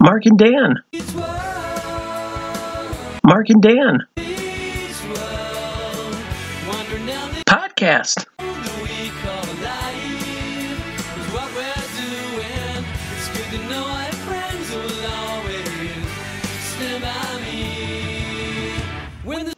[0.00, 0.74] Mark and Dan.
[3.24, 3.98] Mark and Dan.
[7.46, 8.26] Podcast.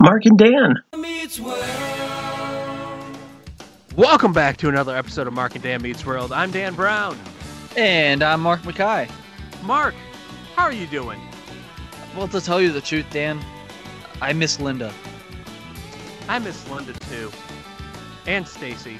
[0.00, 0.74] Mark and Dan.
[3.96, 6.32] Welcome back to another episode of Mark and Dan Meets World.
[6.32, 7.18] I'm Dan Brown.
[7.76, 9.08] And I'm Mark Mackay.
[9.62, 9.94] Mark,
[10.56, 11.20] how are you doing?
[12.16, 13.40] Well, to tell you the truth, Dan,
[14.20, 14.92] I miss Linda.
[16.28, 17.30] I miss Linda too.
[18.26, 18.98] And Stacy.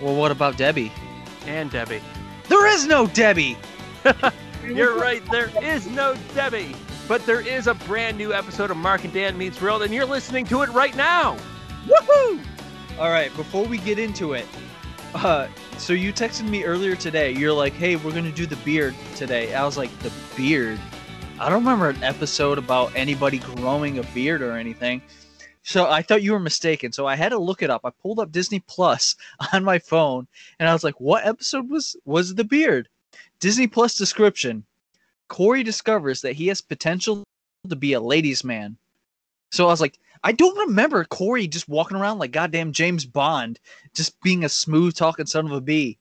[0.00, 0.92] Well, what about Debbie?
[1.46, 2.02] And Debbie.
[2.48, 3.56] There is no Debbie!
[4.64, 6.74] You're right, there is no Debbie.
[7.06, 10.06] But there is a brand new episode of Mark and Dan Meets World, and you're
[10.06, 11.36] listening to it right now.
[11.86, 12.42] Woohoo!
[12.98, 14.46] All right, before we get into it,
[15.14, 17.32] uh, so you texted me earlier today.
[17.32, 20.78] You're like, "Hey, we're gonna do the beard today." I was like, "The beard."
[21.38, 25.02] I don't remember an episode about anybody growing a beard or anything.
[25.62, 26.92] So I thought you were mistaken.
[26.92, 27.80] So I had to look it up.
[27.84, 29.16] I pulled up Disney Plus
[29.52, 30.26] on my phone,
[30.58, 32.88] and I was like, "What episode was was the beard?"
[33.40, 34.64] Disney Plus description:
[35.28, 37.24] Corey discovers that he has potential
[37.68, 38.76] to be a ladies' man.
[39.52, 43.60] So I was like, I don't remember Corey just walking around like goddamn James Bond,
[43.94, 45.98] just being a smooth talking son of a bee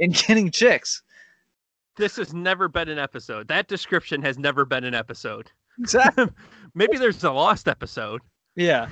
[0.00, 1.02] and getting chicks.
[1.96, 3.48] This has never been an episode.
[3.48, 5.50] That description has never been an episode.
[5.78, 6.28] Exactly.
[6.74, 8.22] Maybe there's a lost episode.
[8.56, 8.88] yeah.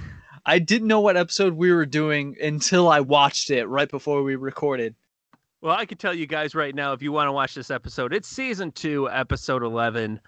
[0.47, 4.37] I didn't know what episode we were doing until I watched it right before we
[4.37, 4.95] recorded.
[5.61, 8.15] Well, I can tell you guys right now if you want to watch this episode,
[8.15, 10.19] it's season two, episode 11.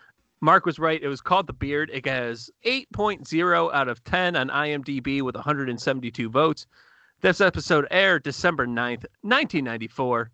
[0.43, 1.01] Mark was right.
[1.01, 1.89] It was called The Beard.
[1.95, 6.67] It has 8.0 out of 10 on IMDb with 172 votes.
[7.21, 10.31] This episode aired December 9th, 1994.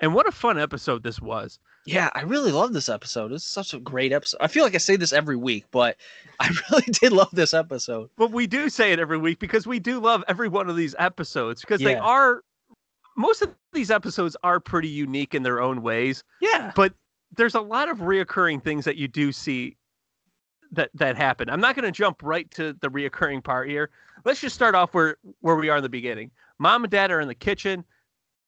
[0.00, 1.58] And what a fun episode this was.
[1.84, 3.32] Yeah, I really love this episode.
[3.32, 4.38] It's such a great episode.
[4.40, 5.96] I feel like I say this every week, but
[6.40, 8.08] I really did love this episode.
[8.16, 10.94] But we do say it every week because we do love every one of these
[10.96, 12.44] episodes because they are,
[13.16, 16.22] most of these episodes are pretty unique in their own ways.
[16.40, 16.70] Yeah.
[16.76, 16.94] but
[17.36, 19.76] there's a lot of reoccurring things that you do see
[20.72, 21.50] that that happen.
[21.50, 23.90] I'm not going to jump right to the reoccurring part here.
[24.24, 26.30] Let's just start off where where we are in the beginning.
[26.58, 27.84] Mom and Dad are in the kitchen.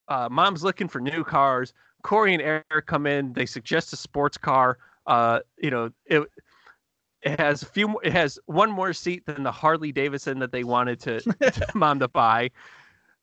[0.08, 1.72] Uh, Mom's looking for new cars.
[2.02, 3.32] Corey and Eric come in.
[3.32, 4.78] They suggest a sports car.
[5.06, 6.22] Uh, you know, it
[7.22, 7.98] it has a few.
[8.00, 11.20] It has one more seat than the Harley Davidson that they wanted to,
[11.50, 12.50] to Mom to buy.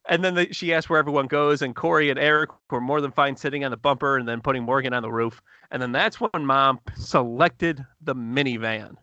[0.10, 3.12] And then they, she asked where everyone goes, and Corey and Eric were more than
[3.12, 5.42] fine sitting on the bumper and then putting Morgan on the roof.
[5.70, 8.96] And then that's when Mom selected the minivan.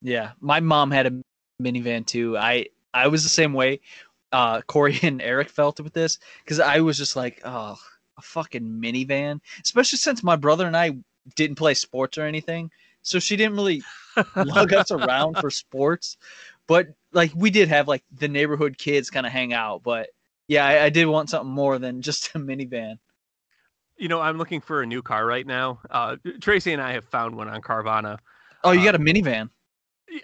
[0.00, 1.22] Yeah, my mom had a
[1.60, 2.36] minivan too.
[2.36, 3.80] I I was the same way.
[4.32, 7.76] Uh, Corey and Eric felt with this because I was just like, oh,
[8.16, 9.40] a fucking minivan.
[9.62, 10.96] Especially since my brother and I
[11.36, 12.70] didn't play sports or anything,
[13.02, 13.82] so she didn't really
[14.36, 16.16] lug us around for sports.
[16.66, 19.82] But like we did have like the neighborhood kids kind of hang out.
[19.82, 20.10] But
[20.48, 22.98] yeah, I, I did want something more than just a minivan.
[23.96, 25.80] You know, I'm looking for a new car right now.
[25.88, 28.18] Uh, Tracy and I have found one on Carvana.
[28.64, 29.50] Oh, you Uh, got a minivan?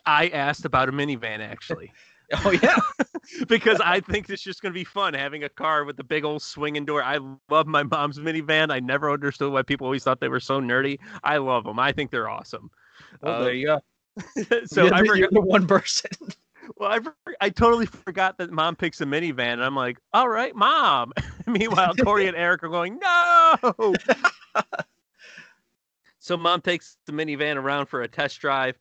[0.06, 1.92] I asked about a minivan actually
[2.44, 2.76] Oh yeah.
[3.48, 6.24] because I think it's just going to be fun having a car with the big
[6.24, 7.02] old swinging door.
[7.02, 7.18] I
[7.48, 8.70] love my mom's minivan.
[8.70, 10.98] I never understood why people always thought they were so nerdy.
[11.24, 11.78] I love them.
[11.80, 12.70] I think they're awesome.
[13.22, 13.80] Well, Uh, there you go.
[14.66, 16.10] so You're I forgot, you're the one person.
[16.76, 20.54] Well, I, I totally forgot that mom picks a minivan, and I'm like, all right,
[20.54, 21.12] mom.
[21.46, 23.94] Meanwhile, Corey and Eric are going, no.
[26.18, 28.78] so mom takes the minivan around for a test drive,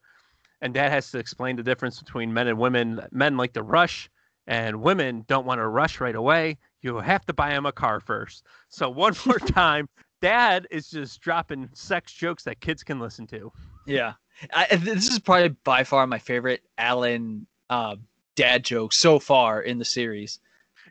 [0.60, 3.00] and dad has to explain the difference between men and women.
[3.12, 4.10] Men like to rush,
[4.46, 6.58] and women don't want to rush right away.
[6.82, 8.44] You have to buy them a car first.
[8.68, 9.88] So one more time,
[10.20, 13.52] dad is just dropping sex jokes that kids can listen to.
[13.86, 14.14] Yeah,
[14.54, 17.96] I, this is probably by far my favorite Alan uh,
[18.34, 20.40] dad jokes so far in the series.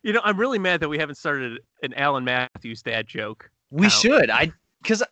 [0.01, 3.51] You know, I'm really mad that we haven't started an Alan Matthews dad joke.
[3.69, 4.29] We should.
[4.31, 4.51] I
[4.81, 5.03] because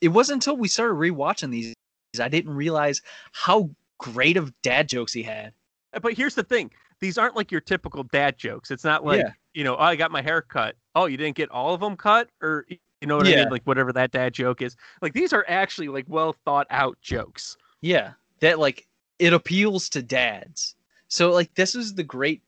[0.00, 1.74] it wasn't until we started rewatching these
[2.20, 5.52] I didn't realize how great of dad jokes he had.
[6.00, 6.70] But here's the thing:
[7.00, 8.70] these aren't like your typical dad jokes.
[8.70, 9.32] It's not like Yeah.
[9.54, 10.76] you know, oh, I got my hair cut.
[10.94, 13.48] Oh, you didn't get all of them cut, or you know what I mean?
[13.50, 14.76] Like whatever that dad joke is.
[15.02, 17.56] Like these are actually like well thought out jokes.
[17.80, 18.86] Yeah, that like
[19.18, 20.75] it appeals to dads.
[21.08, 22.42] So like this is the great.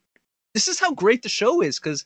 [0.54, 2.04] This is how great the show is because,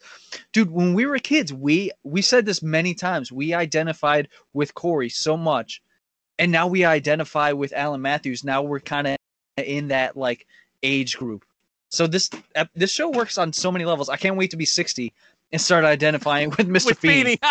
[0.53, 3.33] dude, when we were kids, we we said this many times.
[3.33, 5.81] We identified with Corey so much,
[6.39, 8.45] and now we identify with Alan Matthews.
[8.45, 9.17] Now we're kind of
[9.57, 10.47] in that like
[10.83, 11.45] age group.
[11.89, 12.31] So this
[12.75, 14.09] this show works on so many levels.
[14.09, 15.13] I can't wait to be sixty
[15.53, 16.87] and start identifying with Mr.
[16.87, 16.99] With.
[16.99, 17.39] Feeny.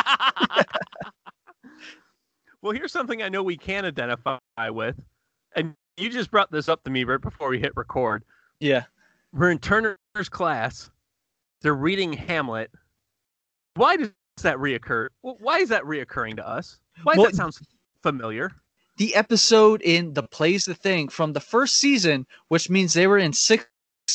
[2.61, 4.37] Well, here's something I know we can identify
[4.69, 4.95] with,
[5.55, 8.23] and you just brought this up to me right before we hit record.
[8.61, 8.83] Yeah.
[9.33, 9.97] We're in Turner's
[10.29, 10.89] class.
[11.61, 12.71] They're reading Hamlet.
[13.75, 14.11] Why does
[14.43, 15.07] that reoccur?
[15.21, 16.79] Why is that reoccurring to us?
[17.03, 17.61] Why Well, that sounds
[18.01, 18.51] familiar?
[18.97, 23.17] The episode in the plays the thing from the first season, which means they were
[23.17, 23.67] in sixth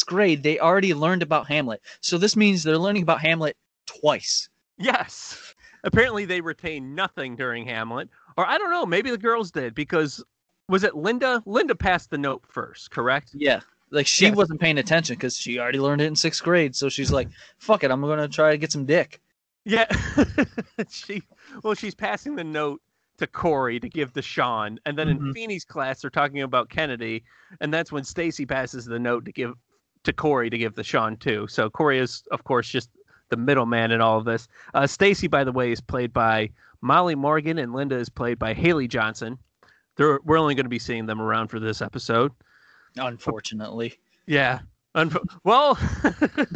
[0.07, 1.81] grade, they already learned about Hamlet.
[2.01, 3.57] So this means they're learning about Hamlet
[3.87, 4.49] twice.
[4.79, 5.55] Yes.
[5.85, 8.85] Apparently, they retain nothing during Hamlet, or I don't know.
[8.85, 10.23] Maybe the girls did because
[10.69, 11.43] was it Linda?
[11.47, 13.31] Linda passed the note first, correct?
[13.35, 13.61] Yeah.
[13.91, 16.75] Like she wasn't paying attention because she already learned it in sixth grade.
[16.75, 17.29] So she's like,
[17.59, 19.21] fuck it, I'm gonna try to get some dick.
[19.65, 19.87] Yeah.
[20.91, 21.23] she
[21.63, 22.81] well, she's passing the note
[23.19, 25.33] to Corey to give to Sean, and then in Mhm.
[25.35, 27.25] Feeny's class they're talking about Kennedy,
[27.61, 29.55] and that's when Stacy passes the note to give
[30.05, 31.47] to Corey to give to Sean too.
[31.49, 32.91] So Corey is, of course, just
[33.31, 34.47] the middleman in all of this.
[34.75, 36.51] Uh, Stacy, by the way, is played by
[36.81, 39.39] Molly Morgan, and Linda is played by Haley Johnson.
[39.97, 42.31] They're, we're only going to be seeing them around for this episode.
[42.99, 43.99] Unfortunately.
[44.27, 44.61] Yeah.
[44.95, 45.79] Unfo- well,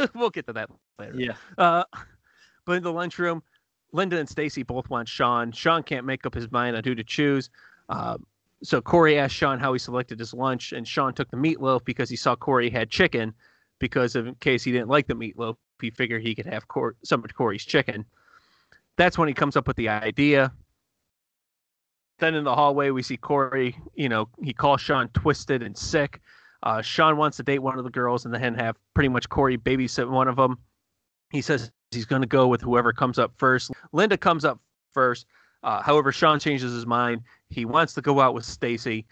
[0.15, 1.13] we'll get to that later.
[1.15, 1.33] Yeah.
[1.57, 1.83] Uh,
[2.65, 3.43] but in the lunchroom,
[3.93, 5.51] Linda and Stacy both want Sean.
[5.51, 7.49] Sean can't make up his mind on who to choose.
[7.89, 8.17] Uh,
[8.63, 12.09] so Corey asked Sean how he selected his lunch, and Sean took the meatloaf because
[12.09, 13.33] he saw Corey had chicken.
[13.79, 16.95] Because of, in case he didn't like the meatloaf, he figured he could have Cor-
[17.03, 18.05] some of Corey's chicken.
[18.95, 20.51] That's when he comes up with the idea.
[22.21, 23.75] Then in the hallway, we see Corey.
[23.95, 26.21] You know, he calls Sean twisted and sick.
[26.61, 29.57] Uh, Sean wants to date one of the girls and then have pretty much Corey
[29.57, 30.59] babysit one of them.
[31.31, 33.71] He says he's going to go with whoever comes up first.
[33.91, 34.59] Linda comes up
[34.93, 35.25] first.
[35.63, 37.23] Uh, however, Sean changes his mind.
[37.49, 39.07] He wants to go out with Stacy,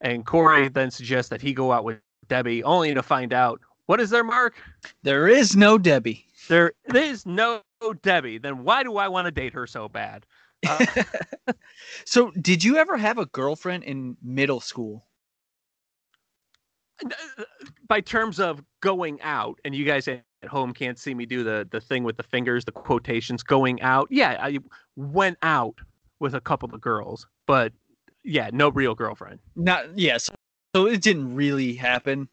[0.00, 4.00] and Corey then suggests that he go out with Debbie, only to find out what
[4.00, 4.56] is there, Mark?
[5.04, 6.26] There is no Debbie.
[6.48, 7.62] There is no
[8.02, 8.38] Debbie.
[8.38, 10.26] Then why do I want to date her so bad?
[10.68, 10.86] Uh,
[12.04, 15.06] So did you ever have a girlfriend in middle school?
[17.88, 21.66] by terms of going out, and you guys at home can't see me do the
[21.70, 24.08] the thing with the fingers, the quotations, going out.
[24.10, 24.58] Yeah, I
[24.96, 25.78] went out
[26.18, 27.72] with a couple of girls, but
[28.22, 29.40] yeah, no real girlfriend.
[29.56, 30.30] Not yes.
[30.76, 32.28] So it didn't really happen.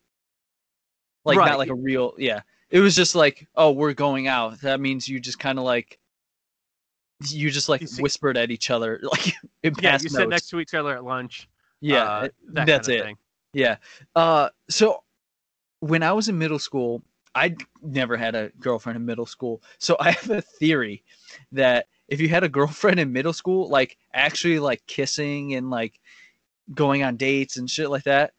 [1.26, 1.48] Like Right.
[1.48, 2.42] not like a real yeah.
[2.70, 4.60] It was just like, oh, we're going out.
[4.62, 5.98] That means you just kind of like
[7.26, 10.18] you just like You see- whispered at each other like in Yeah, past you notes.
[10.18, 11.48] sit next to each other at lunch.
[11.82, 13.08] yeah, uh, that that's kind of it.
[13.08, 13.18] Thing.
[13.54, 13.78] Yeah.
[14.16, 15.04] Uh, so
[15.80, 17.02] when I was in middle school,
[17.36, 19.62] I never had a girlfriend in middle school.
[19.80, 21.04] So I have a theory
[21.52, 26.00] that if you had a girlfriend in middle school, like actually like kissing and like
[26.74, 28.34] going on dates and shit like that,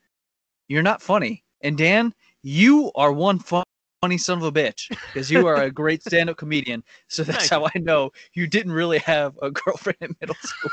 [0.68, 1.44] you're not funny.
[1.62, 3.62] And Dan, you are one fu-
[4.00, 6.82] funny son of a bitch because you are a great stand-up comedian.
[7.08, 10.70] So that's how I know you didn't really have a girlfriend in middle school.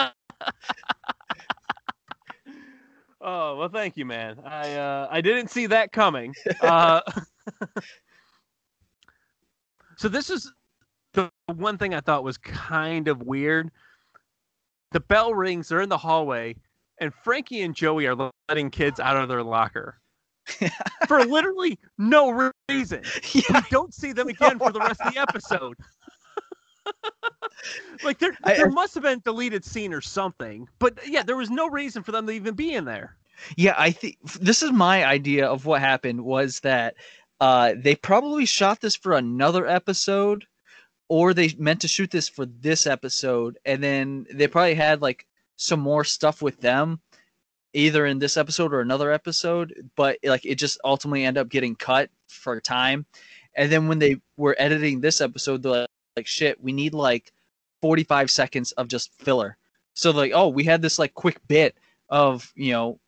[3.20, 4.38] oh well, thank you, man.
[4.44, 6.34] I uh, I didn't see that coming.
[6.60, 7.00] Uh,
[9.96, 10.52] so this is
[11.14, 13.70] the one thing I thought was kind of weird.
[14.92, 15.68] The bell rings.
[15.68, 16.56] They're in the hallway,
[16.98, 19.98] and Frankie and Joey are letting kids out of their locker
[21.08, 23.02] for literally no reason.
[23.32, 25.76] yeah, We don't see them again for the rest of the episode.
[28.04, 31.36] like there, I- there must have been a deleted scene or something, but yeah, there
[31.36, 33.16] was no reason for them to even be in there.
[33.56, 36.94] Yeah, I think this is my idea of what happened was that
[37.40, 40.44] uh, they probably shot this for another episode,
[41.08, 45.24] or they meant to shoot this for this episode, and then they probably had like
[45.56, 47.00] some more stuff with them,
[47.74, 49.90] either in this episode or another episode.
[49.96, 53.06] But like it just ultimately ended up getting cut for time,
[53.54, 57.32] and then when they were editing this episode, they're like, like shit, we need like
[57.80, 59.56] forty five seconds of just filler.
[59.94, 61.76] So like, oh, we had this like quick bit
[62.08, 62.98] of you know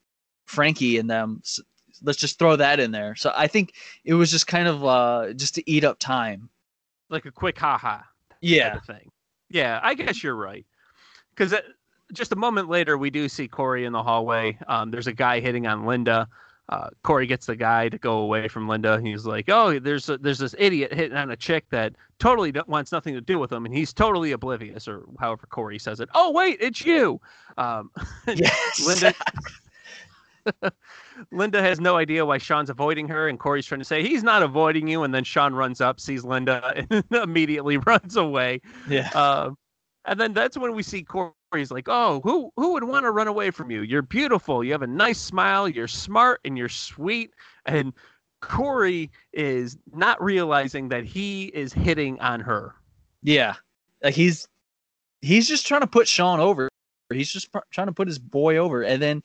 [0.47, 1.41] Frankie and them.
[1.45, 1.61] S
[2.03, 3.15] let's just throw that in there.
[3.15, 3.75] So I think
[4.05, 6.49] it was just kind of uh just to eat up time.
[7.09, 8.03] Like a quick haha
[8.41, 8.77] Yeah.
[8.77, 9.11] of thing.
[9.51, 10.65] Yeah, I guess you're right.
[11.31, 11.55] Because
[12.13, 14.59] just a moment later, we do see Corey in the hallway.
[14.69, 16.29] Um, there's a guy hitting on Linda.
[16.69, 19.01] Uh, Corey gets the guy to go away from Linda.
[19.01, 22.93] He's like, "Oh, there's a, there's this idiot hitting on a chick that totally wants
[22.93, 26.09] nothing to do with him, and he's totally oblivious, or however Corey says it.
[26.15, 27.21] Oh, wait, it's you."
[27.59, 27.91] Um,
[28.29, 28.87] Yes.
[28.87, 29.15] Linda
[31.33, 34.43] Linda has no idea why Sean's avoiding her, and Corey's trying to say he's not
[34.43, 38.61] avoiding you, and then Sean runs up, sees Linda, and immediately runs away.
[38.89, 39.09] yeah.
[39.11, 39.57] Um,
[40.07, 41.03] and then that's when we see
[41.51, 43.83] Corey's like, "Oh, who who would want to run away from you?
[43.83, 44.63] You're beautiful.
[44.63, 45.69] You have a nice smile.
[45.69, 47.33] You're smart, and you're sweet."
[47.67, 47.93] And
[48.41, 52.75] Corey is not realizing that he is hitting on her.
[53.23, 53.55] Yeah.
[54.03, 54.49] Like he's
[55.21, 56.69] he's just trying to put Sean over.
[57.13, 59.23] He's just pr- trying to put his boy over, and then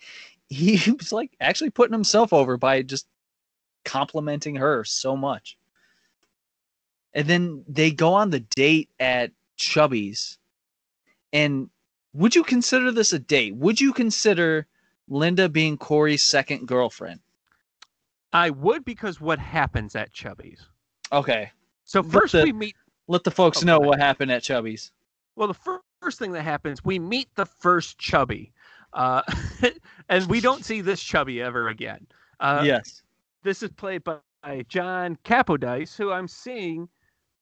[0.49, 3.07] he was like actually putting himself over by just
[3.83, 5.57] complimenting her so much.
[7.13, 10.37] And then they go on the date at Chubby's.
[11.31, 11.69] And
[12.15, 13.55] would you consider this a date?
[13.55, 14.67] Would you consider
[15.09, 17.19] Linda being Corey's second girlfriend?
[18.33, 20.65] I would because what happens at Chubby's?
[21.11, 21.51] Okay.
[21.83, 22.75] So first the- we meet.
[23.07, 24.91] Let the folks Oh, know what happened at Chubby's.
[25.35, 28.51] Well, the fir- first thing that happens, we meet the first Chubby,
[28.93, 29.21] uh,
[30.09, 32.07] and we don't see this Chubby ever again.
[32.39, 33.03] Uh, yes.
[33.43, 34.17] This is played by
[34.69, 36.89] John Capodice, who I'm seeing.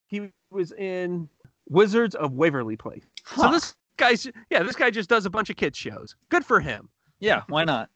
[0.08, 1.30] He was in
[1.70, 3.06] Wizards of Waverly Place.
[3.26, 6.16] So this guy's yeah, this guy just does a bunch of kids shows.
[6.30, 6.90] Good for him.
[7.20, 7.90] Yeah, why not?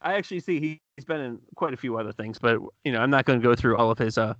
[0.00, 3.00] I actually see he, he's been in quite a few other things, but you know,
[3.00, 4.18] I'm not going to go through all of his.
[4.18, 4.34] Uh,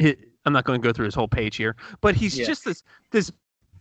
[0.00, 2.46] hi I'm not going to go through his whole page here, but he's Yeah.
[2.46, 3.30] just this this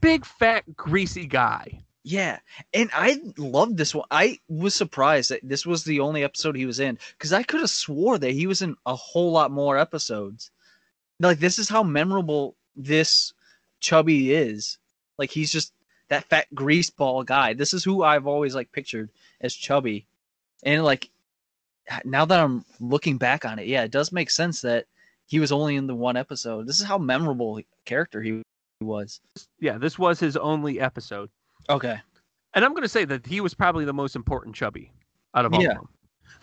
[0.02, 1.82] big fat greasy guy.
[2.04, 2.40] Yeah,
[2.74, 4.06] and I love this one.
[4.12, 7.60] I was surprised that this was the only episode he was in because I could
[7.62, 10.52] have swore that he was in a whole lot more episodes.
[11.20, 13.34] Like this is how memorable this
[13.82, 14.78] chubby is.
[15.18, 15.74] Like he's just
[16.10, 17.54] that fat greaseball guy.
[17.54, 19.10] This is who I've always like pictured
[19.42, 20.06] as chubby,
[20.64, 21.10] and like
[22.06, 24.86] now that I'm looking back on it, yeah, it does make sense that
[25.26, 26.68] he was only in the one episode.
[26.68, 28.42] This is how memorable character he
[28.82, 29.20] was.
[29.60, 31.30] Yeah, this was his only episode,
[31.70, 32.00] Okay.
[32.54, 34.92] and I'm going to say that he was probably the most important Chubby
[35.34, 35.72] out of all Yeah.
[35.72, 35.90] of them.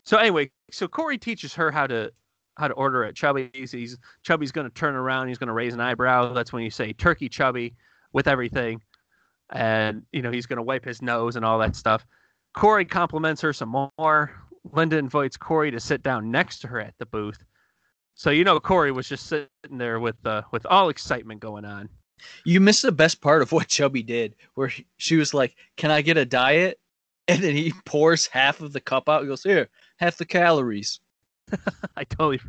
[0.05, 2.11] So anyway, so Corey teaches her how to
[2.57, 3.71] how to order at Chubby's.
[3.71, 5.27] He's Chubby's going to turn around.
[5.27, 6.33] He's going to raise an eyebrow.
[6.33, 7.75] That's when you say turkey Chubby
[8.13, 8.81] with everything,
[9.51, 12.05] and you know he's going to wipe his nose and all that stuff.
[12.53, 14.31] Corey compliments her some more.
[14.71, 17.43] Linda invites Corey to sit down next to her at the booth.
[18.13, 21.89] So you know Corey was just sitting there with uh, with all excitement going on.
[22.45, 26.01] You missed the best part of what Chubby did, where she was like, "Can I
[26.01, 26.79] get a diet?"
[27.27, 29.21] And then he pours half of the cup out.
[29.21, 30.99] He goes, "Here, half the calories."
[31.97, 32.39] I totally.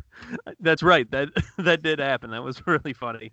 [0.59, 1.09] That's right.
[1.11, 2.31] That that did happen.
[2.31, 3.31] That was really funny.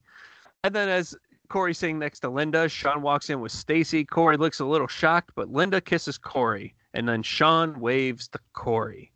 [0.64, 1.14] And then as
[1.48, 4.04] Corey's sitting next to Linda, Sean walks in with Stacy.
[4.04, 9.12] Corey looks a little shocked, but Linda kisses Corey, and then Sean waves to Corey.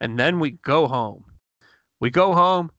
[0.00, 1.24] And then we go home.
[2.00, 2.70] We go home.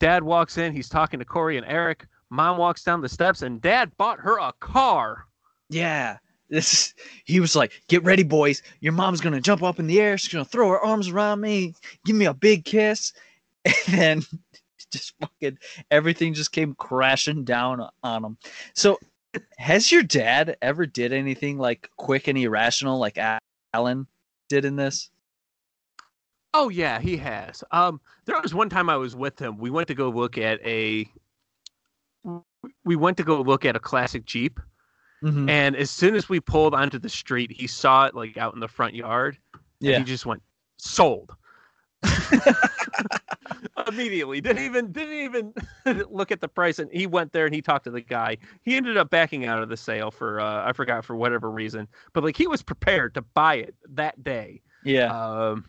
[0.00, 0.72] Dad walks in.
[0.72, 2.06] He's talking to Corey and Eric.
[2.30, 5.26] Mom walks down the steps, and Dad bought her a car.
[5.70, 6.18] Yeah,
[6.54, 6.94] this.
[7.24, 8.62] He was like, "Get ready, boys.
[8.80, 10.16] Your mom's gonna jump up in the air.
[10.16, 13.12] She's gonna throw her arms around me, give me a big kiss,
[13.64, 14.22] and then
[14.92, 15.58] just fucking
[15.90, 18.38] everything just came crashing down on him."
[18.74, 18.98] So,
[19.58, 23.18] has your dad ever did anything like quick and irrational, like
[23.72, 24.06] Alan
[24.48, 25.10] did in this?
[26.54, 27.64] Oh yeah, he has.
[27.72, 29.58] Um, there was one time I was with him.
[29.58, 31.10] We went to go look at a.
[32.84, 34.60] We went to go look at a classic Jeep,
[35.24, 35.48] Mhm.
[35.48, 38.60] and as soon as we pulled onto the street, he saw it like out in
[38.60, 39.38] the front yard.
[39.54, 39.98] and Yeah.
[39.98, 40.42] he just went
[40.76, 41.34] sold.
[43.88, 45.54] Immediately, didn't even didn't even
[46.10, 48.36] look at the price, and he went there and he talked to the guy.
[48.62, 51.88] He ended up backing out of the sale for uh, I forgot for whatever reason,
[52.12, 54.60] but like he was prepared to buy it that day.
[54.84, 55.06] Yeah.
[55.12, 55.64] Um,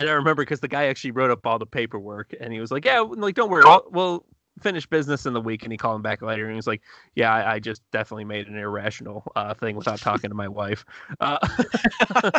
[0.00, 2.70] and I remember because the guy actually wrote up all the paperwork, and he was
[2.72, 4.26] like, "Yeah, like don't worry, we'll, we'll
[4.60, 6.82] finish business in the week." And he called him back later, and he was like,
[7.14, 10.84] "Yeah, I, I just definitely made an irrational uh, thing without talking to my wife."
[11.20, 11.38] Uh,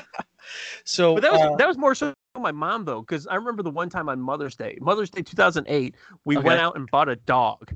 [0.85, 3.63] so but that was uh, that was more so my mom though, because I remember
[3.63, 5.95] the one time on Mother's Day, Mother's Day 2008,
[6.25, 6.45] we Okay.
[6.45, 7.71] went out and bought a dog,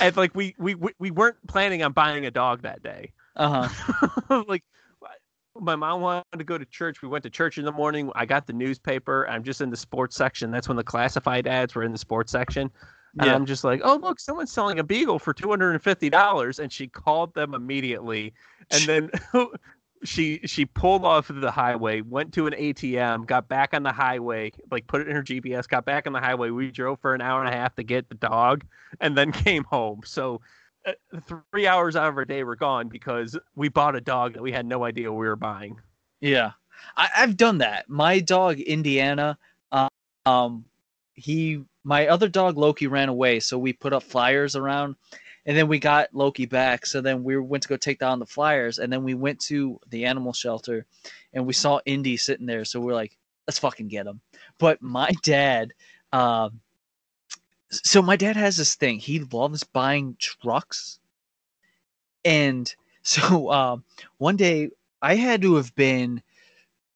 [0.00, 3.12] and like we we we we weren't planning on buying a dog that day.
[3.36, 4.44] uh-huh.
[4.48, 4.62] like
[5.60, 7.02] my mom wanted to go to church.
[7.02, 8.10] We went to church in the morning.
[8.14, 9.28] I got the newspaper.
[9.28, 10.50] I'm just in the sports section.
[10.50, 12.70] That's when the classified ads were in the sports section.
[13.18, 13.34] And Yeah.
[13.34, 16.58] I'm just like, oh look, someone's selling a beagle for two hundred and fifty dollars,
[16.58, 18.32] and she called them immediately.
[18.70, 19.10] And then
[20.04, 23.92] she she pulled off of the highway, went to an ATM, got back on the
[23.92, 26.50] highway, like put it in her GPS, got back on the highway.
[26.50, 28.64] We drove for an hour and a half to get the dog,
[29.00, 30.02] and then came home.
[30.04, 30.40] So
[30.86, 30.92] uh,
[31.52, 34.52] three hours out of our day were gone because we bought a dog that we
[34.52, 35.80] had no idea we were buying.
[36.20, 36.52] Yeah,
[36.96, 37.88] I, I've done that.
[37.88, 39.38] My dog Indiana,
[39.70, 39.88] uh,
[40.26, 40.64] um,
[41.14, 44.96] he my other dog Loki ran away, so we put up flyers around,
[45.46, 46.86] and then we got Loki back.
[46.86, 49.80] So then we went to go take down the flyers, and then we went to
[49.88, 50.86] the animal shelter,
[51.32, 52.64] and we saw Indy sitting there.
[52.64, 54.20] So we're like, let's fucking get him.
[54.58, 55.72] But my dad,
[56.12, 56.60] um,
[57.70, 58.98] so my dad has this thing.
[58.98, 60.98] He loves buying trucks,
[62.24, 62.72] and
[63.02, 63.84] so um,
[64.18, 64.70] one day
[65.00, 66.22] I had to have been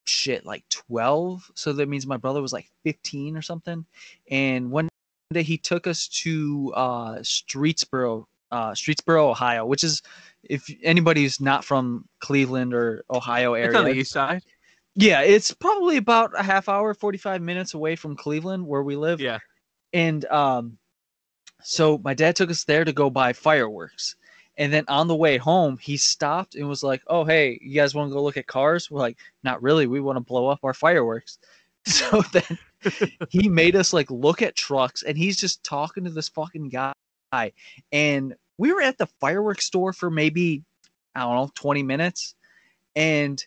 [0.08, 3.84] shit like 12 so that means my brother was like 15 or something
[4.30, 4.88] and one
[5.32, 10.02] day he took us to uh streetsboro uh streetsboro ohio which is
[10.44, 14.42] if anybody's not from cleveland or ohio area It's on the east side.
[14.94, 19.20] yeah it's probably about a half hour 45 minutes away from cleveland where we live
[19.20, 19.38] Yeah.
[19.92, 20.78] and um
[21.62, 24.14] so my dad took us there to go buy fireworks
[24.58, 27.94] and then on the way home he stopped and was like oh hey you guys
[27.94, 28.90] want to go look at cars?
[28.90, 29.86] We're like not really.
[29.86, 31.38] We want to blow up our fireworks.
[31.88, 32.58] So then
[33.28, 37.52] he made us like look at trucks and he's just talking to this fucking guy.
[37.92, 40.64] And we were at the fireworks store for maybe
[41.14, 42.34] i don't know 20 minutes.
[42.96, 43.40] And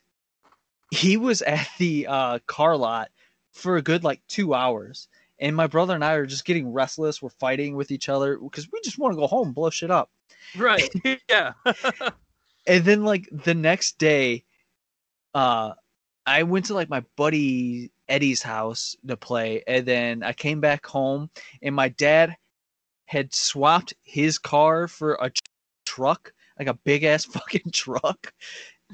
[0.90, 3.10] he was at the uh, car lot
[3.52, 5.09] for a good like two hours
[5.40, 8.68] and my brother and i are just getting restless we're fighting with each other because
[8.72, 10.10] we just want to go home blow shit up
[10.56, 10.90] Right.
[11.30, 11.54] yeah.
[12.68, 14.44] and then like the next day
[15.34, 15.74] uh
[16.26, 20.86] i went to like my buddy eddie's house to play and then i came back
[20.86, 21.30] home
[21.62, 22.36] and my dad
[23.06, 25.42] had swapped his car for a tr-
[25.86, 28.34] truck like a big ass fucking truck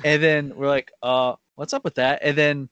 [0.04, 2.70] and then we're like uh what's up with that and then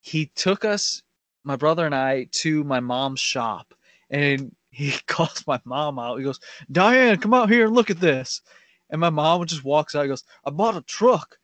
[0.00, 1.02] he took us
[1.44, 3.74] my brother and i to my mom's shop
[4.10, 8.00] and he calls my mom out he goes diane come out here and look at
[8.00, 8.42] this
[8.90, 11.38] and my mom just walks out and goes, I bought a truck.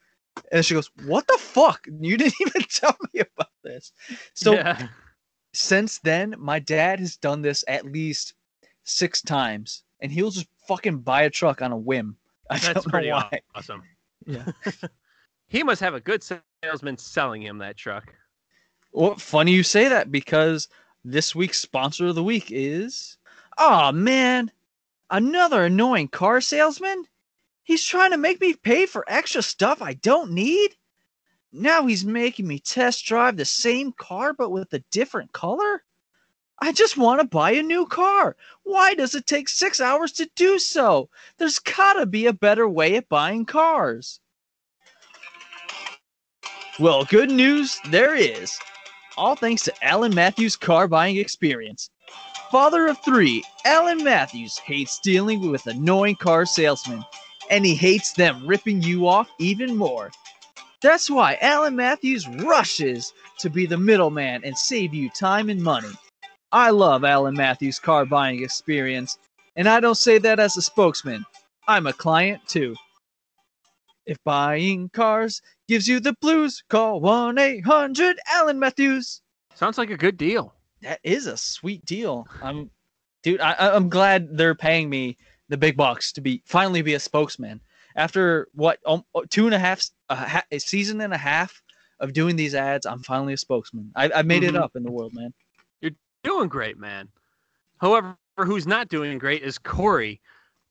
[0.50, 1.86] And she goes, What the fuck?
[2.00, 3.92] You didn't even tell me about this.
[4.34, 4.88] So yeah.
[5.52, 8.34] since then, my dad has done this at least
[8.84, 9.84] six times.
[10.00, 12.16] And he'll just fucking buy a truck on a whim.
[12.50, 13.40] I That's don't know pretty why.
[13.54, 13.82] awesome.
[14.26, 14.46] Yeah.
[15.46, 16.24] He must have a good
[16.64, 18.12] salesman selling him that truck.
[18.96, 20.68] Well, funny you say that because
[21.04, 23.18] this week's sponsor of the week is.
[23.58, 24.52] Oh man,
[25.10, 27.04] another annoying car salesman?
[27.64, 30.76] He's trying to make me pay for extra stuff I don't need?
[31.50, 35.82] Now he's making me test drive the same car but with a different color?
[36.60, 38.36] I just want to buy a new car.
[38.62, 41.10] Why does it take six hours to do so?
[41.38, 44.20] There's gotta be a better way at buying cars.
[46.78, 48.56] Well, good news, there is.
[49.16, 51.88] All thanks to Alan Matthews' car buying experience.
[52.50, 57.04] Father of three, Alan Matthews hates dealing with annoying car salesmen,
[57.50, 60.10] and he hates them ripping you off even more.
[60.82, 65.92] That's why Alan Matthews rushes to be the middleman and save you time and money.
[66.50, 69.18] I love Alan Matthews' car buying experience,
[69.56, 71.24] and I don't say that as a spokesman.
[71.68, 72.74] I'm a client too.
[74.06, 79.22] If buying cars gives you the blues, call 1 800 Alan Matthews.
[79.54, 80.54] Sounds like a good deal.
[80.82, 82.26] That is a sweet deal.
[82.42, 82.70] I'm,
[83.22, 83.40] dude.
[83.40, 85.16] I, I'm glad they're paying me
[85.48, 87.60] the big bucks to be finally be a spokesman
[87.96, 91.62] after what um, two and a half a, ha- a season and a half
[92.00, 92.84] of doing these ads.
[92.86, 93.90] I'm finally a spokesman.
[93.96, 94.48] I, I made Mhm.
[94.50, 95.32] it up in the world, man.
[95.80, 97.08] You're doing great, man.
[97.78, 100.20] However, who's not doing great is Corey,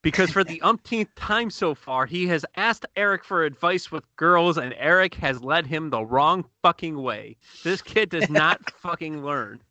[0.03, 4.59] because for the umpteenth time so far, he has asked Eric for advice with girls,
[4.59, 7.37] and Eric has led him the wrong fucking way.
[7.63, 9.61] This kid does not fucking learn.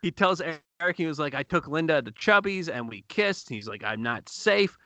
[0.00, 3.68] He tells Eric he was like, "I took Linda to Chubby's and we kissed." He's
[3.68, 4.78] like, "I'm not safe."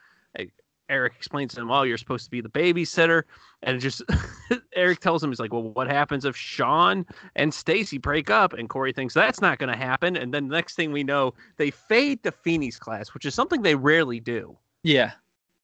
[0.89, 3.23] Eric explains to him, "Oh, you're supposed to be the babysitter,"
[3.61, 4.01] and just
[4.75, 8.69] Eric tells him, "He's like, well, what happens if Sean and Stacy break up?" And
[8.69, 10.15] Corey thinks that's not going to happen.
[10.17, 13.61] And then the next thing we know, they fade to Feeny's class, which is something
[13.61, 14.57] they rarely do.
[14.83, 15.13] Yeah,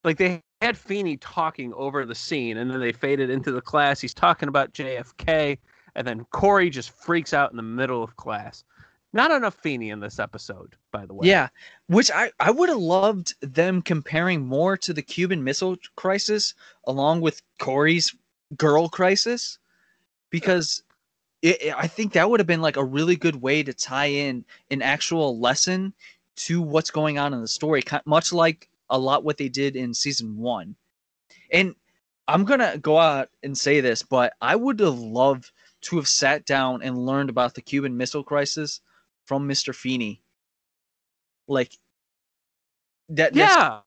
[0.03, 3.99] Like they had Feeny talking over the scene, and then they faded into the class.
[3.99, 5.58] He's talking about JFK,
[5.95, 8.63] and then Corey just freaks out in the middle of class.
[9.12, 11.28] Not enough Feeny in this episode, by the way.
[11.28, 11.50] yeah.
[11.88, 16.54] Which I I would have loved them comparing more to the Cuban Missile Crisis
[16.86, 18.15] along with Corey's
[18.56, 19.58] girl crisis,
[20.30, 20.84] because
[21.41, 24.08] it, it- I think that would have been like a really good way to tie
[24.08, 25.93] in an actual lesson
[26.38, 29.93] to what's going on in the story, much like a lot what they did in
[29.93, 30.76] season one.
[31.52, 31.76] And
[32.28, 36.45] I'm gonna go out and say this, but I would have loved to have sat
[36.45, 38.82] down and learned about the Cuban Missile Crisis
[39.30, 39.74] from Mr.
[39.74, 40.22] Feeny.
[41.48, 41.78] Like
[43.10, 43.36] that.
[43.36, 43.80] Yeah.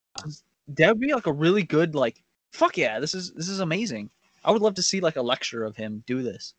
[0.68, 2.22] that would be like a really good like.
[2.52, 4.08] Fuck yeah, this is this is amazing.
[4.44, 6.54] I would love to see like a lecture of him do this.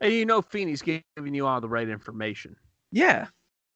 [0.00, 2.56] And you know Feeny's giving you all the right information.
[2.92, 3.26] Yeah.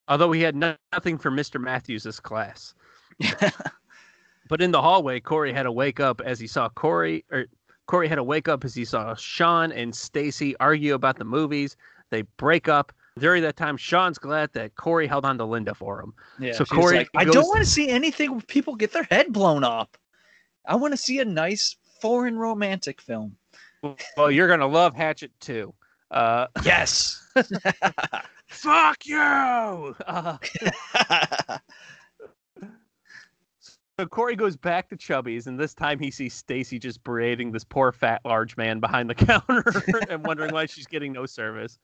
[0.08, 1.60] Although he had no- nothing for Mr.
[1.60, 2.74] Matthews' class.
[4.50, 7.46] But in the hallway, Corey had to wake up as he saw Corey, or
[7.86, 11.76] Corey had to wake up as he saw Sean and Stacy argue about the movies.
[12.10, 12.92] They break up.
[13.20, 16.14] During that time, Sean's glad that Corey held on to Linda for him.
[16.38, 16.52] Yeah.
[16.52, 19.62] So Corey like, I don't want to see anything where people get their head blown
[19.62, 19.96] up.
[20.66, 23.36] I want to see a nice foreign romantic film.
[24.16, 25.74] Well, you're gonna love Hatchet too.
[26.10, 27.16] Uh, Yes.
[28.48, 29.18] fuck you.
[29.18, 30.36] Uh,
[33.98, 37.64] so Corey goes back to Chubby's, and this time he sees Stacy just berating this
[37.64, 39.64] poor fat large man behind the counter
[40.10, 41.78] and wondering why she's getting no service.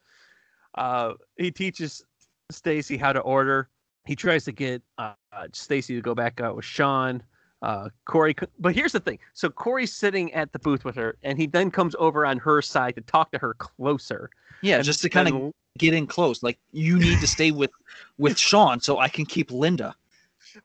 [0.76, 2.04] Uh, he teaches
[2.50, 3.68] Stacy how to order.
[4.06, 5.12] He tries to get uh,
[5.52, 7.22] Stacy to go back out with Sean.
[7.62, 9.18] Uh, Corey, but here's the thing.
[9.32, 12.60] So Corey's sitting at the booth with her, and he then comes over on her
[12.62, 14.30] side to talk to her closer.
[14.60, 16.42] yeah, And just to kind of get in close.
[16.42, 17.70] Like you need to stay with
[18.18, 19.94] with Sean so I can keep Linda.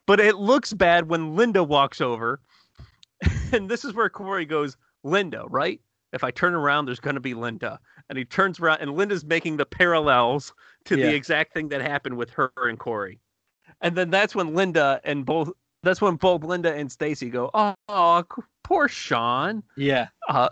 [0.06, 2.40] but it looks bad when Linda walks over.
[3.54, 5.82] And this is where Corey goes, Linda, right?
[6.14, 7.80] If I turn around, there's going to be Linda.
[8.10, 10.54] And he turns around, and Linda's making the parallels
[10.86, 11.08] to Yeah.
[11.08, 13.20] the exact thing that happened with her and Corey.
[13.82, 15.52] And then that's when Linda and both,
[15.84, 18.24] that's when both Linda and Stacy go, oh, oh,
[18.64, 19.64] poor Sean.
[19.78, 20.08] Yeah.
[20.30, 20.50] Uh,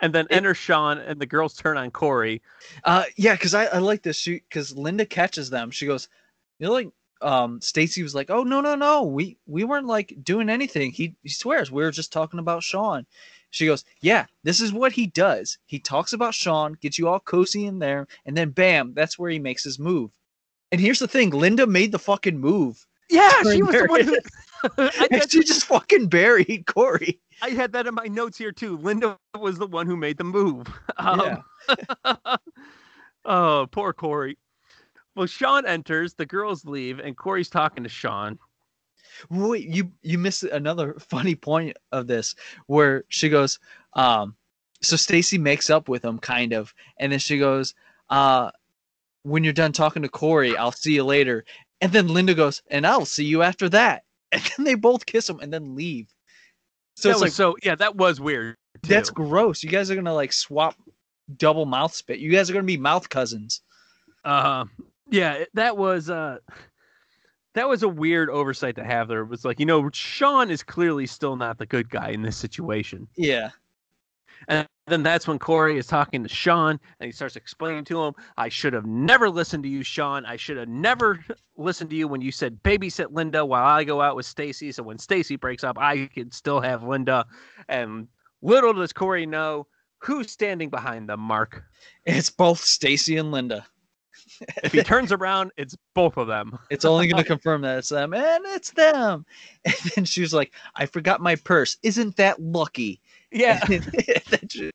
[0.00, 2.42] and then enter Sean, and the girls turn on Corey.
[2.84, 5.70] Uh yeah, because I, I like this shoot because Linda catches them.
[5.70, 6.08] She goes,
[6.58, 6.88] you know, like
[7.22, 10.90] um Stacy was like, Oh no, no, no, we we weren't like doing anything.
[10.90, 13.06] He he swears we were just talking about Sean.
[13.54, 15.58] She goes, Yeah, this is what he does.
[15.66, 19.30] He talks about Sean, gets you all cozy in there, and then bam, that's where
[19.30, 20.10] he makes his move.
[20.72, 22.84] And here's the thing, Linda made the fucking move.
[23.10, 24.18] Yeah, she was the one who.
[25.10, 27.20] And she just fucking buried Corey.
[27.42, 28.78] I had that in my notes here too.
[28.78, 30.66] Linda was the one who made the move.
[30.96, 31.44] Um,
[33.26, 34.38] oh, poor Corey.
[35.14, 38.38] Well, Sean enters, the girls leave, and Corey's talking to Sean.
[39.30, 42.34] Wait, you you missed another funny point of this
[42.66, 43.58] where she goes,
[43.94, 44.36] um,
[44.82, 47.74] so Stacy makes up with him kind of, and then she goes,
[48.10, 48.50] uh,
[49.22, 51.44] when you're done talking to Corey, I'll see you later.
[51.80, 54.04] And then Linda goes, and I'll see you after that.
[54.32, 56.12] And then they both kiss him and then leave.
[56.96, 58.56] So that it's was like so yeah, that was weird.
[58.82, 59.62] that's gross.
[59.62, 60.74] You guys are gonna like swap
[61.36, 62.18] double mouth spit.
[62.18, 63.62] You guys are gonna be mouth cousins.
[64.24, 64.64] uh,
[65.10, 66.38] yeah, that was uh,
[67.54, 69.08] that was a weird oversight to have.
[69.08, 72.22] There it was like you know Sean is clearly still not the good guy in
[72.22, 73.08] this situation.
[73.16, 73.50] Yeah.
[74.48, 78.14] And then that's when Corey is talking to Sean and he starts explaining to him,
[78.36, 80.26] I should have never listened to you, Sean.
[80.26, 81.24] I should have never
[81.56, 84.72] listened to you when you said babysit Linda while I go out with Stacy.
[84.72, 87.24] So when Stacy breaks up, I can still have Linda.
[87.68, 88.08] And
[88.42, 89.66] little does Corey know
[89.98, 91.64] who's standing behind them, Mark.
[92.04, 93.66] It's both Stacy and Linda.
[94.62, 96.58] If he turns around, it's both of them.
[96.70, 99.24] It's only going to confirm that it's them, and it's them.
[99.64, 101.76] And then she was like, "I forgot my purse.
[101.82, 103.00] Isn't that lucky?"
[103.32, 103.64] Yeah.
[104.50, 104.70] She-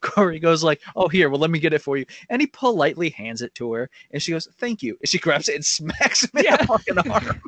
[0.00, 1.28] Corey goes like, "Oh, here.
[1.28, 4.22] Well, let me get it for you." And he politely hands it to her, and
[4.22, 7.40] she goes, "Thank you." And she grabs it and smacks him in the fucking arm.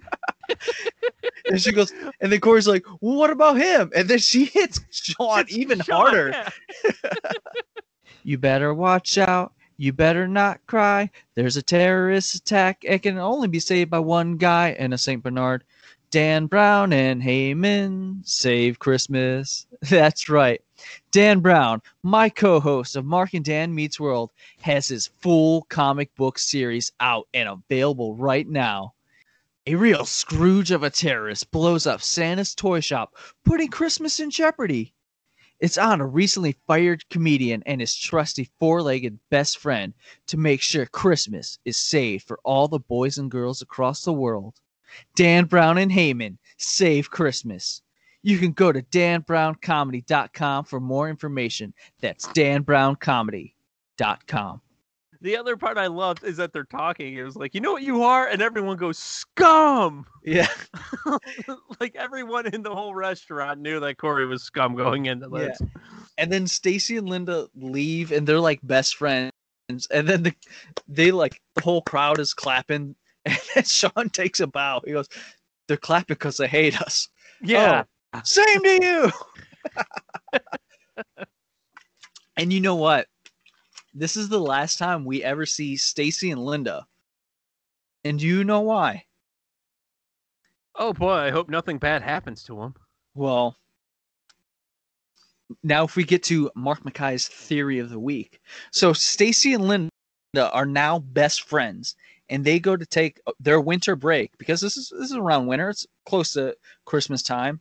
[1.47, 4.81] and she goes, and then Corey's like, "Well, what about him?" And then she hits
[4.91, 6.29] Sean It's even Sean, harder.
[6.31, 6.49] yeah.
[8.25, 9.53] You better watch out.
[9.81, 11.09] You better not cry.
[11.37, 12.79] There's a terrorist attack.
[12.83, 15.23] It can only be saved by one guy and a St.
[15.23, 15.63] Bernard.
[16.11, 19.69] Dan Brown and Heyman save Christmas.
[19.83, 20.61] That's right.
[21.13, 26.13] Dan Brown, my co host of Mark and Dan Meets World, has his full comic
[26.17, 28.95] book series out and available right now.
[29.69, 33.15] A real Scrooge of a terrorist blows up Santa's toy shop,
[33.45, 34.93] putting Christmas in jeopardy.
[35.61, 39.93] It's on a recently fired comedian and his trusty four legged best friend
[40.29, 44.61] to make sure Christmas is saved for all the boys and girls across the world.
[45.17, 47.83] Dan Brown and Heyman save Christmas.
[48.23, 51.73] You can go to danbrowncomedy.com for more information.
[52.01, 54.61] That's danbrowncomedy.com.
[55.21, 57.15] The other part I loved is that they're talking.
[57.15, 58.29] It was like, you know what you are?
[58.29, 60.07] And everyone goes, scum.
[60.25, 60.49] Yeah.
[61.81, 65.55] like everyone in the whole restaurant knew that Corey was scum going into Yeah.
[66.19, 69.33] And then Stacy and Linda leave and they're like best friends.
[69.69, 70.35] And then the,
[70.87, 72.95] they like the whole crowd is clapping.
[73.25, 74.81] And then Sean takes a bow.
[74.85, 75.09] He goes,
[75.67, 77.09] They're clapping because they hate us.
[77.43, 77.85] Yeah.
[78.15, 79.13] Oh, same to you.
[82.37, 83.07] and you know what?
[83.99, 86.87] This is the last time we ever see Stacy and Linda.
[88.05, 89.07] And do you know why?
[90.77, 92.75] Oh boy, I hope nothing bad happens to him.
[93.15, 93.57] Well,
[95.65, 98.41] now if we get to Mark Mackay's theory of the week.
[98.71, 99.91] So Stacy and Linda
[100.53, 101.97] are now best friends
[102.29, 105.49] and they go to take uh, their winter break because this is this is around
[105.49, 105.71] winter.
[105.71, 107.59] It's close to Christmas time.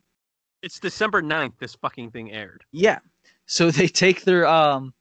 [0.61, 2.63] It's December 9th this fucking thing aired.
[2.71, 2.99] Yeah.
[3.47, 4.93] So they take their um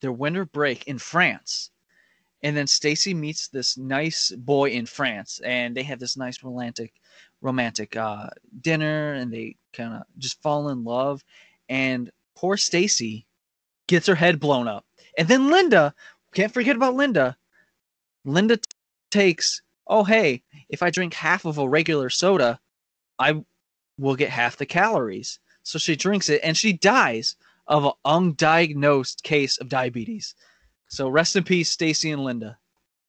[0.00, 1.70] their winter break in France.
[2.42, 6.92] And then Stacy meets this nice boy in France and they have this nice romantic
[7.42, 8.28] romantic uh
[8.60, 11.22] dinner and they kind of just fall in love
[11.68, 13.26] and poor Stacy
[13.86, 14.84] gets her head blown up.
[15.18, 15.94] And then Linda,
[16.34, 17.36] can't forget about Linda.
[18.24, 18.62] Linda t-
[19.10, 22.60] takes, oh hey, if I drink half of a regular soda,
[23.18, 23.42] I
[23.98, 25.38] will get half the calories.
[25.62, 27.36] So she drinks it and she dies
[27.68, 30.34] of an undiagnosed case of diabetes.
[30.88, 32.58] So rest in peace, Stacy and Linda.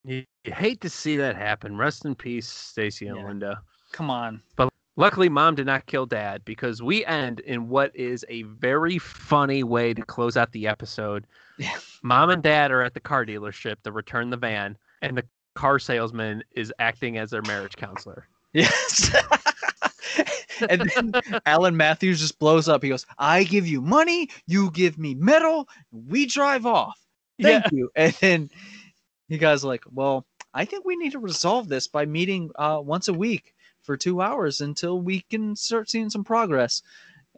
[0.03, 1.77] You, you hate to see that happen.
[1.77, 3.25] Rest in peace, Stacy and Yeah.
[3.25, 3.61] Linda.
[3.91, 4.41] Come on.
[4.55, 8.97] But luckily, mom did not kill dad because we end in what is a very
[8.99, 11.25] funny way to close out the episode.
[11.57, 11.75] Yeah.
[12.03, 15.79] Mom and dad are at the car dealership to return the van, and the car
[15.79, 18.27] salesman is acting as their marriage counselor.
[18.53, 19.15] Yes.
[20.69, 21.13] and then
[21.45, 22.83] Alan Matthews just blows up.
[22.83, 26.99] He goes, I give you money, you give me metal, we drive off.
[27.41, 27.89] Thank you.
[27.95, 28.49] And then
[29.27, 32.79] you guys are like, well, I think we need to resolve this by meeting uh,
[32.83, 36.81] once a week for two hours until we can start seeing some progress.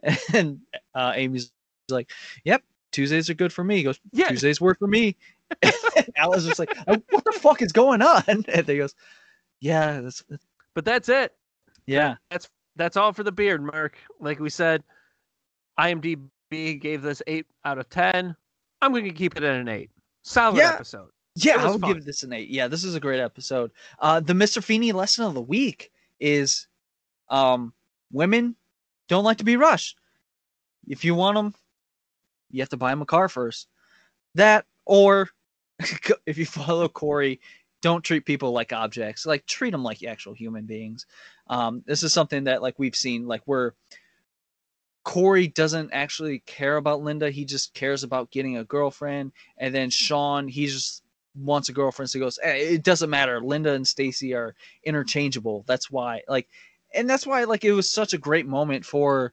[0.34, 0.60] And
[0.94, 1.52] uh, Amy's
[1.90, 2.10] like,
[2.44, 3.76] yep, Tuesdays are good for me.
[3.76, 4.28] He goes, Yeah.
[4.28, 5.16] Tuesdays work for me.
[6.16, 8.22] Alan's just like, "Uh, what the fuck is going on?
[8.28, 8.94] And he goes,
[9.60, 10.22] yeah, that's,
[10.74, 11.32] But that's it.
[11.86, 12.16] yeah.
[12.30, 12.48] That's
[12.96, 13.96] all for the beard, Mark.
[14.20, 14.82] Like we said,
[15.78, 18.34] IMDb gave this eight out of ten.
[18.82, 19.90] I'm going to keep it at an eight.
[20.22, 20.72] Solid Yeah.
[20.74, 21.10] episode.
[21.36, 21.94] Yeah, I was would fun.
[21.94, 22.48] give this an eight.
[22.48, 23.70] Yeah, this is a great episode.
[24.00, 24.62] Uh, the Mr.
[24.62, 26.66] Feeny lesson of the week is,
[27.28, 27.72] um,
[28.12, 28.56] women
[29.08, 29.96] don't like to be rushed.
[30.88, 31.54] If you want them,
[32.50, 33.68] you have to buy them a car first.
[34.34, 35.28] That or
[36.26, 37.40] if you follow Corey,
[37.82, 39.26] don't treat people like objects.
[39.26, 41.06] Like treat them like actual human beings.
[41.48, 43.74] Um, this is something that like we've seen like where
[45.04, 47.30] Corey doesn't actually care about Linda.
[47.30, 49.32] He just cares about getting a girlfriend.
[49.58, 51.02] And then Sean, he just
[51.34, 52.10] wants a girlfriend.
[52.10, 53.40] So he goes, "Eh, it doesn't matter.
[53.40, 55.64] Linda and Stacy are interchangeable.
[55.66, 56.48] That's why, like,
[56.94, 59.32] and that's why, like, it was such a great moment for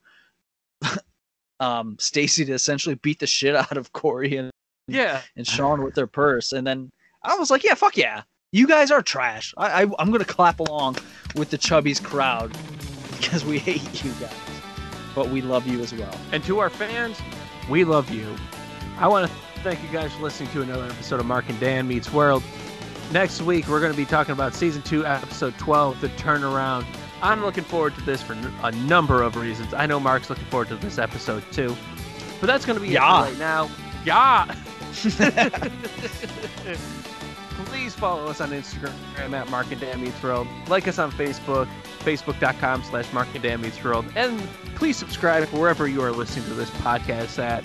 [1.59, 4.51] um Stacy to essentially beat the shit out of Corey and,
[4.87, 5.21] Yeah.
[5.35, 6.53] and Sean with their purse.
[6.53, 6.91] And then
[7.23, 8.23] I was like, yeah, fuck yeah.
[8.53, 9.53] You guys are trash.
[9.57, 10.97] I, I I'm gonna clap along
[11.35, 12.55] with the Chubbies crowd
[13.17, 14.33] because we hate you guys,
[15.13, 16.17] but we love you as well.
[16.31, 17.19] And to our fans,
[17.69, 18.33] we love you.
[18.99, 21.87] I want to thank you guys for listening to another episode of Mark and Dan
[21.89, 22.41] Meets World.
[23.11, 26.85] Next week, we're going to be talking about season two, episode 12, The Turnaround.
[27.21, 29.73] I'm looking forward to this for a number of reasons.
[29.73, 31.75] I know Mark's looking forward to this episode too.
[32.41, 33.21] But that's going to be Yeah.
[33.21, 33.69] it for right now.
[34.03, 34.55] Yeah.
[37.65, 40.47] Please follow us on Instagram at Mark and Dan Meets World.
[40.67, 41.67] Like us on Facebook,
[41.99, 44.05] facebook.com slash Mark and Dan Meets World.
[44.15, 44.39] And
[44.75, 47.63] please subscribe wherever you are listening to this podcast at.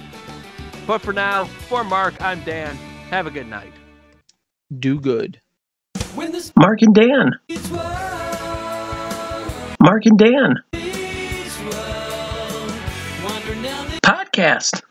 [0.87, 2.74] But for now, for Mark, I'm Dan.
[3.11, 3.72] Have a good night.
[4.78, 5.40] Do good.
[6.57, 7.33] Mark and Dan.
[9.83, 10.55] Mark and Dan.
[14.05, 14.83] Podcast.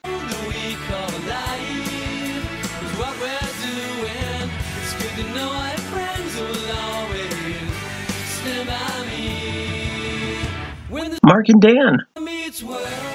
[11.23, 13.10] Mark and Dan.